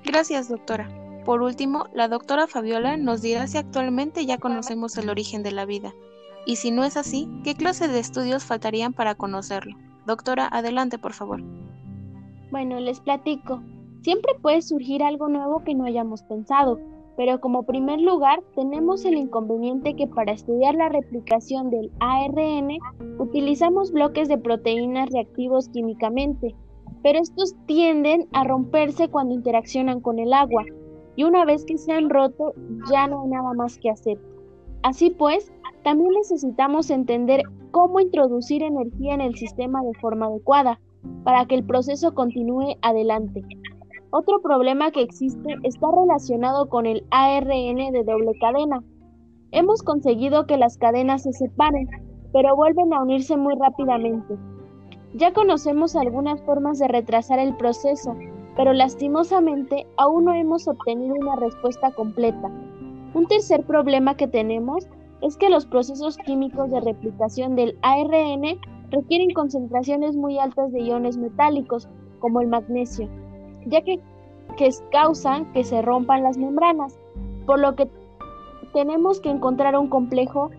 Gracias, 0.04 0.48
doctora. 0.48 0.88
Por 1.24 1.40
último, 1.40 1.86
la 1.94 2.08
doctora 2.08 2.46
Fabiola 2.46 2.98
nos 2.98 3.22
dirá 3.22 3.46
si 3.46 3.56
actualmente 3.56 4.26
ya 4.26 4.36
conocemos 4.36 4.98
el 4.98 5.08
origen 5.08 5.42
de 5.42 5.52
la 5.52 5.64
vida 5.64 5.94
y 6.46 6.56
si 6.56 6.70
no 6.70 6.84
es 6.84 6.96
así, 6.96 7.28
¿qué 7.44 7.54
clase 7.54 7.88
de 7.88 7.98
estudios 7.98 8.44
faltarían 8.44 8.92
para 8.92 9.14
conocerlo? 9.14 9.76
Doctora, 10.06 10.48
adelante, 10.50 10.98
por 10.98 11.12
favor. 11.12 11.42
Bueno, 12.50 12.78
les 12.78 13.00
platico. 13.00 13.62
Siempre 14.02 14.32
puede 14.42 14.60
surgir 14.62 15.02
algo 15.02 15.28
nuevo 15.28 15.64
que 15.64 15.74
no 15.74 15.84
hayamos 15.84 16.22
pensado, 16.22 16.78
pero 17.16 17.40
como 17.40 17.62
primer 17.62 18.00
lugar 18.00 18.42
tenemos 18.54 19.04
el 19.04 19.14
inconveniente 19.14 19.94
que 19.94 20.06
para 20.06 20.32
estudiar 20.32 20.74
la 20.74 20.88
replicación 20.88 21.70
del 21.70 21.90
ARN 22.00 22.68
utilizamos 23.18 23.92
bloques 23.92 24.28
de 24.28 24.38
proteínas 24.38 25.10
reactivos 25.10 25.68
químicamente, 25.68 26.54
pero 27.02 27.18
estos 27.20 27.54
tienden 27.66 28.28
a 28.32 28.44
romperse 28.44 29.08
cuando 29.08 29.34
interaccionan 29.34 30.00
con 30.00 30.18
el 30.18 30.32
agua, 30.32 30.64
y 31.16 31.24
una 31.24 31.44
vez 31.44 31.64
que 31.64 31.78
se 31.78 31.92
han 31.92 32.10
roto 32.10 32.52
ya 32.90 33.06
no 33.06 33.22
hay 33.22 33.28
nada 33.28 33.52
más 33.54 33.78
que 33.78 33.90
hacer. 33.90 34.18
Así 34.82 35.10
pues, 35.10 35.52
también 35.84 36.10
necesitamos 36.12 36.90
entender 36.90 37.42
cómo 37.70 38.00
introducir 38.00 38.62
energía 38.62 39.14
en 39.14 39.20
el 39.20 39.34
sistema 39.36 39.82
de 39.82 39.92
forma 40.00 40.26
adecuada 40.26 40.80
para 41.24 41.44
que 41.44 41.54
el 41.54 41.64
proceso 41.64 42.14
continúe 42.14 42.76
adelante. 42.80 43.42
Otro 44.10 44.40
problema 44.40 44.90
que 44.90 45.02
existe 45.02 45.56
está 45.62 45.88
relacionado 45.90 46.68
con 46.70 46.86
el 46.86 47.04
ARN 47.10 47.92
de 47.92 48.02
doble 48.04 48.32
cadena. 48.40 48.82
Hemos 49.50 49.82
conseguido 49.82 50.46
que 50.46 50.56
las 50.56 50.78
cadenas 50.78 51.24
se 51.24 51.32
separen, 51.32 51.86
pero 52.32 52.56
vuelven 52.56 52.94
a 52.94 53.02
unirse 53.02 53.36
muy 53.36 53.54
rápidamente. 53.54 54.36
Ya 55.14 55.32
conocemos 55.32 55.96
algunas 55.96 56.40
formas 56.42 56.78
de 56.78 56.88
retrasar 56.88 57.38
el 57.38 57.56
proceso, 57.56 58.16
pero 58.56 58.72
lastimosamente 58.72 59.86
aún 59.98 60.24
no 60.24 60.32
hemos 60.32 60.66
obtenido 60.66 61.14
una 61.14 61.36
respuesta 61.36 61.90
completa. 61.92 62.50
Un 63.12 63.26
tercer 63.26 63.64
problema 63.64 64.16
que 64.16 64.26
tenemos 64.26 64.88
es 65.24 65.38
que 65.38 65.48
los 65.48 65.64
procesos 65.64 66.18
químicos 66.18 66.70
de 66.70 66.80
replicación 66.80 67.56
del 67.56 67.78
ARN 67.80 68.60
requieren 68.90 69.32
concentraciones 69.32 70.14
muy 70.16 70.38
altas 70.38 70.70
de 70.70 70.82
iones 70.82 71.16
metálicos, 71.16 71.88
como 72.20 72.42
el 72.42 72.48
magnesio, 72.48 73.08
ya 73.64 73.80
que, 73.80 74.00
que 74.58 74.68
causan 74.92 75.50
que 75.54 75.64
se 75.64 75.80
rompan 75.80 76.22
las 76.22 76.36
membranas, 76.36 76.98
por 77.46 77.58
lo 77.58 77.74
que 77.74 77.88
tenemos 78.74 79.18
que 79.20 79.30
encontrar 79.30 79.78
un 79.78 79.88
complejo 79.88 80.50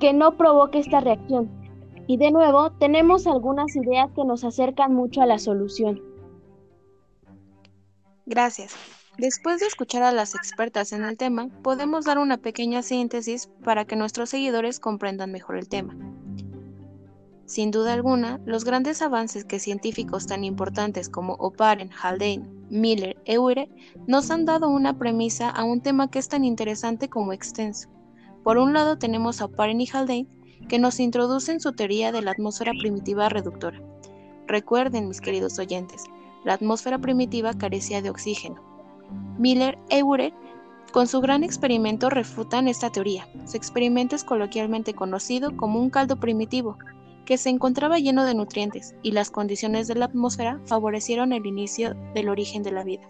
que 0.00 0.12
no 0.12 0.36
provoque 0.36 0.80
esta 0.80 0.98
reacción. 0.98 1.48
Y 2.08 2.16
de 2.16 2.32
nuevo, 2.32 2.70
tenemos 2.72 3.28
algunas 3.28 3.76
ideas 3.76 4.10
que 4.16 4.24
nos 4.24 4.42
acercan 4.42 4.94
mucho 4.94 5.22
a 5.22 5.26
la 5.26 5.38
solución. 5.38 6.02
Gracias. 8.26 8.97
Después 9.18 9.58
de 9.58 9.66
escuchar 9.66 10.04
a 10.04 10.12
las 10.12 10.36
expertas 10.36 10.92
en 10.92 11.02
el 11.02 11.16
tema, 11.16 11.48
podemos 11.64 12.04
dar 12.04 12.18
una 12.18 12.36
pequeña 12.36 12.84
síntesis 12.84 13.48
para 13.64 13.84
que 13.84 13.96
nuestros 13.96 14.30
seguidores 14.30 14.78
comprendan 14.78 15.32
mejor 15.32 15.56
el 15.56 15.68
tema. 15.68 15.96
Sin 17.44 17.72
duda 17.72 17.94
alguna, 17.94 18.40
los 18.44 18.64
grandes 18.64 19.02
avances 19.02 19.44
que 19.44 19.58
científicos 19.58 20.28
tan 20.28 20.44
importantes 20.44 21.08
como 21.08 21.32
O'Paren, 21.34 21.90
Haldane, 22.00 22.48
Miller, 22.70 23.20
Eure 23.24 23.68
nos 24.06 24.30
han 24.30 24.44
dado 24.44 24.68
una 24.68 24.96
premisa 24.96 25.50
a 25.50 25.64
un 25.64 25.80
tema 25.80 26.08
que 26.08 26.20
es 26.20 26.28
tan 26.28 26.44
interesante 26.44 27.08
como 27.08 27.32
extenso. 27.32 27.88
Por 28.44 28.56
un 28.56 28.72
lado 28.72 28.98
tenemos 28.98 29.40
a 29.40 29.46
O'Paren 29.46 29.80
y 29.80 29.88
Haldane 29.92 30.28
que 30.68 30.78
nos 30.78 31.00
introducen 31.00 31.58
su 31.58 31.72
teoría 31.72 32.12
de 32.12 32.22
la 32.22 32.30
atmósfera 32.30 32.70
primitiva 32.78 33.28
reductora. 33.28 33.82
Recuerden, 34.46 35.08
mis 35.08 35.20
queridos 35.20 35.58
oyentes, 35.58 36.04
la 36.44 36.52
atmósfera 36.52 36.98
primitiva 36.98 37.52
carecía 37.54 38.00
de 38.00 38.10
oxígeno. 38.10 38.77
Miller 39.38 39.78
e 39.88 39.98
Eure 39.98 40.32
con 40.92 41.06
su 41.06 41.20
gran 41.20 41.44
experimento 41.44 42.08
refutan 42.10 42.66
esta 42.66 42.90
teoría. 42.90 43.28
Su 43.46 43.56
experimento 43.56 44.16
es 44.16 44.24
coloquialmente 44.24 44.94
conocido 44.94 45.56
como 45.56 45.80
un 45.80 45.90
caldo 45.90 46.16
primitivo, 46.16 46.78
que 47.24 47.36
se 47.36 47.50
encontraba 47.50 47.98
lleno 47.98 48.24
de 48.24 48.34
nutrientes 48.34 48.94
y 49.02 49.12
las 49.12 49.30
condiciones 49.30 49.86
de 49.86 49.96
la 49.96 50.06
atmósfera 50.06 50.60
favorecieron 50.64 51.32
el 51.32 51.44
inicio 51.44 51.94
del 52.14 52.30
origen 52.30 52.62
de 52.62 52.72
la 52.72 52.84
vida. 52.84 53.06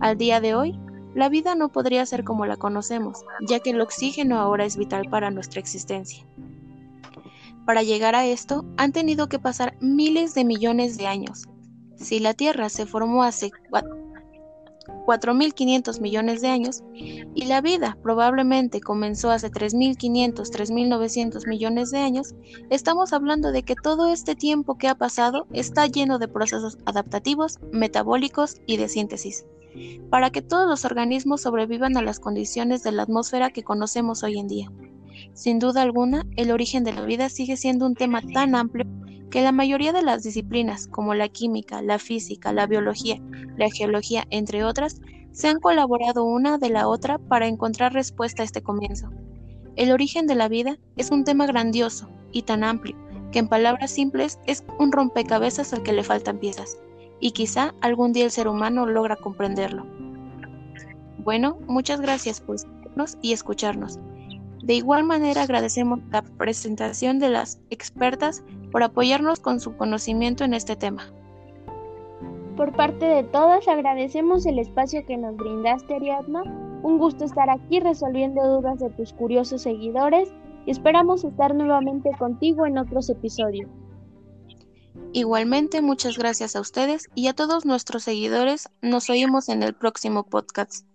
Al 0.00 0.18
día 0.18 0.40
de 0.40 0.54
hoy, 0.54 0.78
la 1.14 1.28
vida 1.28 1.54
no 1.54 1.70
podría 1.70 2.04
ser 2.04 2.24
como 2.24 2.44
la 2.44 2.56
conocemos, 2.56 3.24
ya 3.48 3.60
que 3.60 3.70
el 3.70 3.80
oxígeno 3.80 4.38
ahora 4.38 4.64
es 4.64 4.76
vital 4.76 5.08
para 5.10 5.30
nuestra 5.30 5.60
existencia. 5.60 6.26
Para 7.64 7.82
llegar 7.82 8.14
a 8.14 8.26
esto, 8.26 8.64
han 8.76 8.92
tenido 8.92 9.28
que 9.28 9.38
pasar 9.38 9.76
miles 9.80 10.34
de 10.34 10.44
millones 10.44 10.98
de 10.98 11.06
años. 11.06 11.44
Si 11.96 12.18
la 12.18 12.34
Tierra 12.34 12.68
se 12.68 12.86
formó 12.86 13.22
hace 13.22 13.50
4.500 15.06 16.00
millones 16.00 16.40
de 16.40 16.48
años 16.48 16.82
y 16.94 17.46
la 17.46 17.60
vida 17.60 17.96
probablemente 18.02 18.80
comenzó 18.80 19.30
hace 19.30 19.50
3.500, 19.50 20.34
3.900 20.34 21.46
millones 21.46 21.90
de 21.90 21.98
años, 21.98 22.34
estamos 22.70 23.12
hablando 23.12 23.52
de 23.52 23.62
que 23.62 23.74
todo 23.74 24.12
este 24.12 24.34
tiempo 24.34 24.76
que 24.76 24.88
ha 24.88 24.94
pasado 24.94 25.46
está 25.52 25.86
lleno 25.86 26.18
de 26.18 26.28
procesos 26.28 26.78
adaptativos, 26.86 27.58
metabólicos 27.72 28.56
y 28.66 28.76
de 28.76 28.88
síntesis, 28.88 29.44
para 30.10 30.30
que 30.30 30.42
todos 30.42 30.68
los 30.68 30.84
organismos 30.84 31.42
sobrevivan 31.42 31.96
a 31.96 32.02
las 32.02 32.20
condiciones 32.20 32.82
de 32.82 32.92
la 32.92 33.04
atmósfera 33.04 33.50
que 33.50 33.62
conocemos 33.62 34.22
hoy 34.22 34.38
en 34.38 34.48
día. 34.48 34.72
Sin 35.34 35.58
duda 35.58 35.82
alguna, 35.82 36.26
el 36.36 36.50
origen 36.50 36.84
de 36.84 36.92
la 36.92 37.02
vida 37.02 37.28
sigue 37.28 37.56
siendo 37.56 37.86
un 37.86 37.94
tema 37.94 38.22
tan 38.22 38.54
amplio 38.54 38.86
que 39.32 39.42
la 39.42 39.50
mayoría 39.50 39.94
de 39.94 40.02
las 40.02 40.22
disciplinas, 40.22 40.86
como 40.86 41.14
la 41.14 41.26
química, 41.26 41.80
la 41.80 41.98
física, 41.98 42.52
la 42.52 42.66
biología, 42.66 43.18
la 43.56 43.70
geología, 43.70 44.26
entre 44.28 44.62
otras, 44.62 45.00
se 45.32 45.48
han 45.48 45.58
colaborado 45.58 46.22
una 46.22 46.58
de 46.58 46.68
la 46.68 46.86
otra 46.86 47.16
para 47.16 47.46
encontrar 47.46 47.94
respuesta 47.94 48.42
a 48.42 48.44
este 48.44 48.62
comienzo. 48.62 49.08
El 49.74 49.90
origen 49.90 50.26
de 50.26 50.34
la 50.34 50.48
vida 50.48 50.76
es 50.98 51.10
un 51.10 51.24
tema 51.24 51.46
grandioso 51.46 52.10
y 52.30 52.42
tan 52.42 52.62
amplio 52.62 52.94
que 53.32 53.38
en 53.38 53.48
palabras 53.48 53.90
simples 53.90 54.38
es 54.46 54.64
un 54.78 54.92
rompecabezas 54.92 55.72
al 55.72 55.82
que 55.82 55.94
le 55.94 56.04
faltan 56.04 56.38
piezas, 56.38 56.76
y 57.18 57.30
quizá 57.30 57.74
algún 57.80 58.12
día 58.12 58.26
el 58.26 58.30
ser 58.30 58.48
humano 58.48 58.84
logra 58.84 59.16
comprenderlo. 59.16 59.86
Bueno, 61.16 61.58
muchas 61.66 62.02
gracias 62.02 62.38
por 62.42 62.56
escucharnos 62.56 63.16
y 63.22 63.32
escucharnos. 63.32 63.98
De 64.62 64.74
igual 64.74 65.04
manera 65.04 65.42
agradecemos 65.42 65.98
la 66.10 66.22
presentación 66.22 67.18
de 67.18 67.28
las 67.28 67.60
expertas 67.70 68.44
por 68.70 68.82
apoyarnos 68.82 69.40
con 69.40 69.60
su 69.60 69.76
conocimiento 69.76 70.44
en 70.44 70.54
este 70.54 70.76
tema. 70.76 71.12
Por 72.56 72.72
parte 72.76 73.06
de 73.06 73.24
todas 73.24 73.66
agradecemos 73.66 74.46
el 74.46 74.58
espacio 74.58 75.04
que 75.06 75.16
nos 75.16 75.36
brindaste 75.36 75.96
Ariadna. 75.96 76.42
Un 76.82 76.98
gusto 76.98 77.24
estar 77.24 77.50
aquí 77.50 77.80
resolviendo 77.80 78.42
dudas 78.46 78.78
de 78.78 78.90
tus 78.90 79.12
curiosos 79.12 79.62
seguidores 79.62 80.32
y 80.66 80.70
esperamos 80.70 81.24
estar 81.24 81.54
nuevamente 81.54 82.10
contigo 82.18 82.66
en 82.66 82.78
otros 82.78 83.08
episodios. 83.10 83.68
Igualmente, 85.12 85.82
muchas 85.82 86.16
gracias 86.16 86.54
a 86.54 86.60
ustedes 86.60 87.08
y 87.14 87.26
a 87.28 87.34
todos 87.34 87.64
nuestros 87.64 88.04
seguidores. 88.04 88.68
Nos 88.80 89.10
oímos 89.10 89.48
en 89.48 89.62
el 89.62 89.74
próximo 89.74 90.24
podcast. 90.24 90.86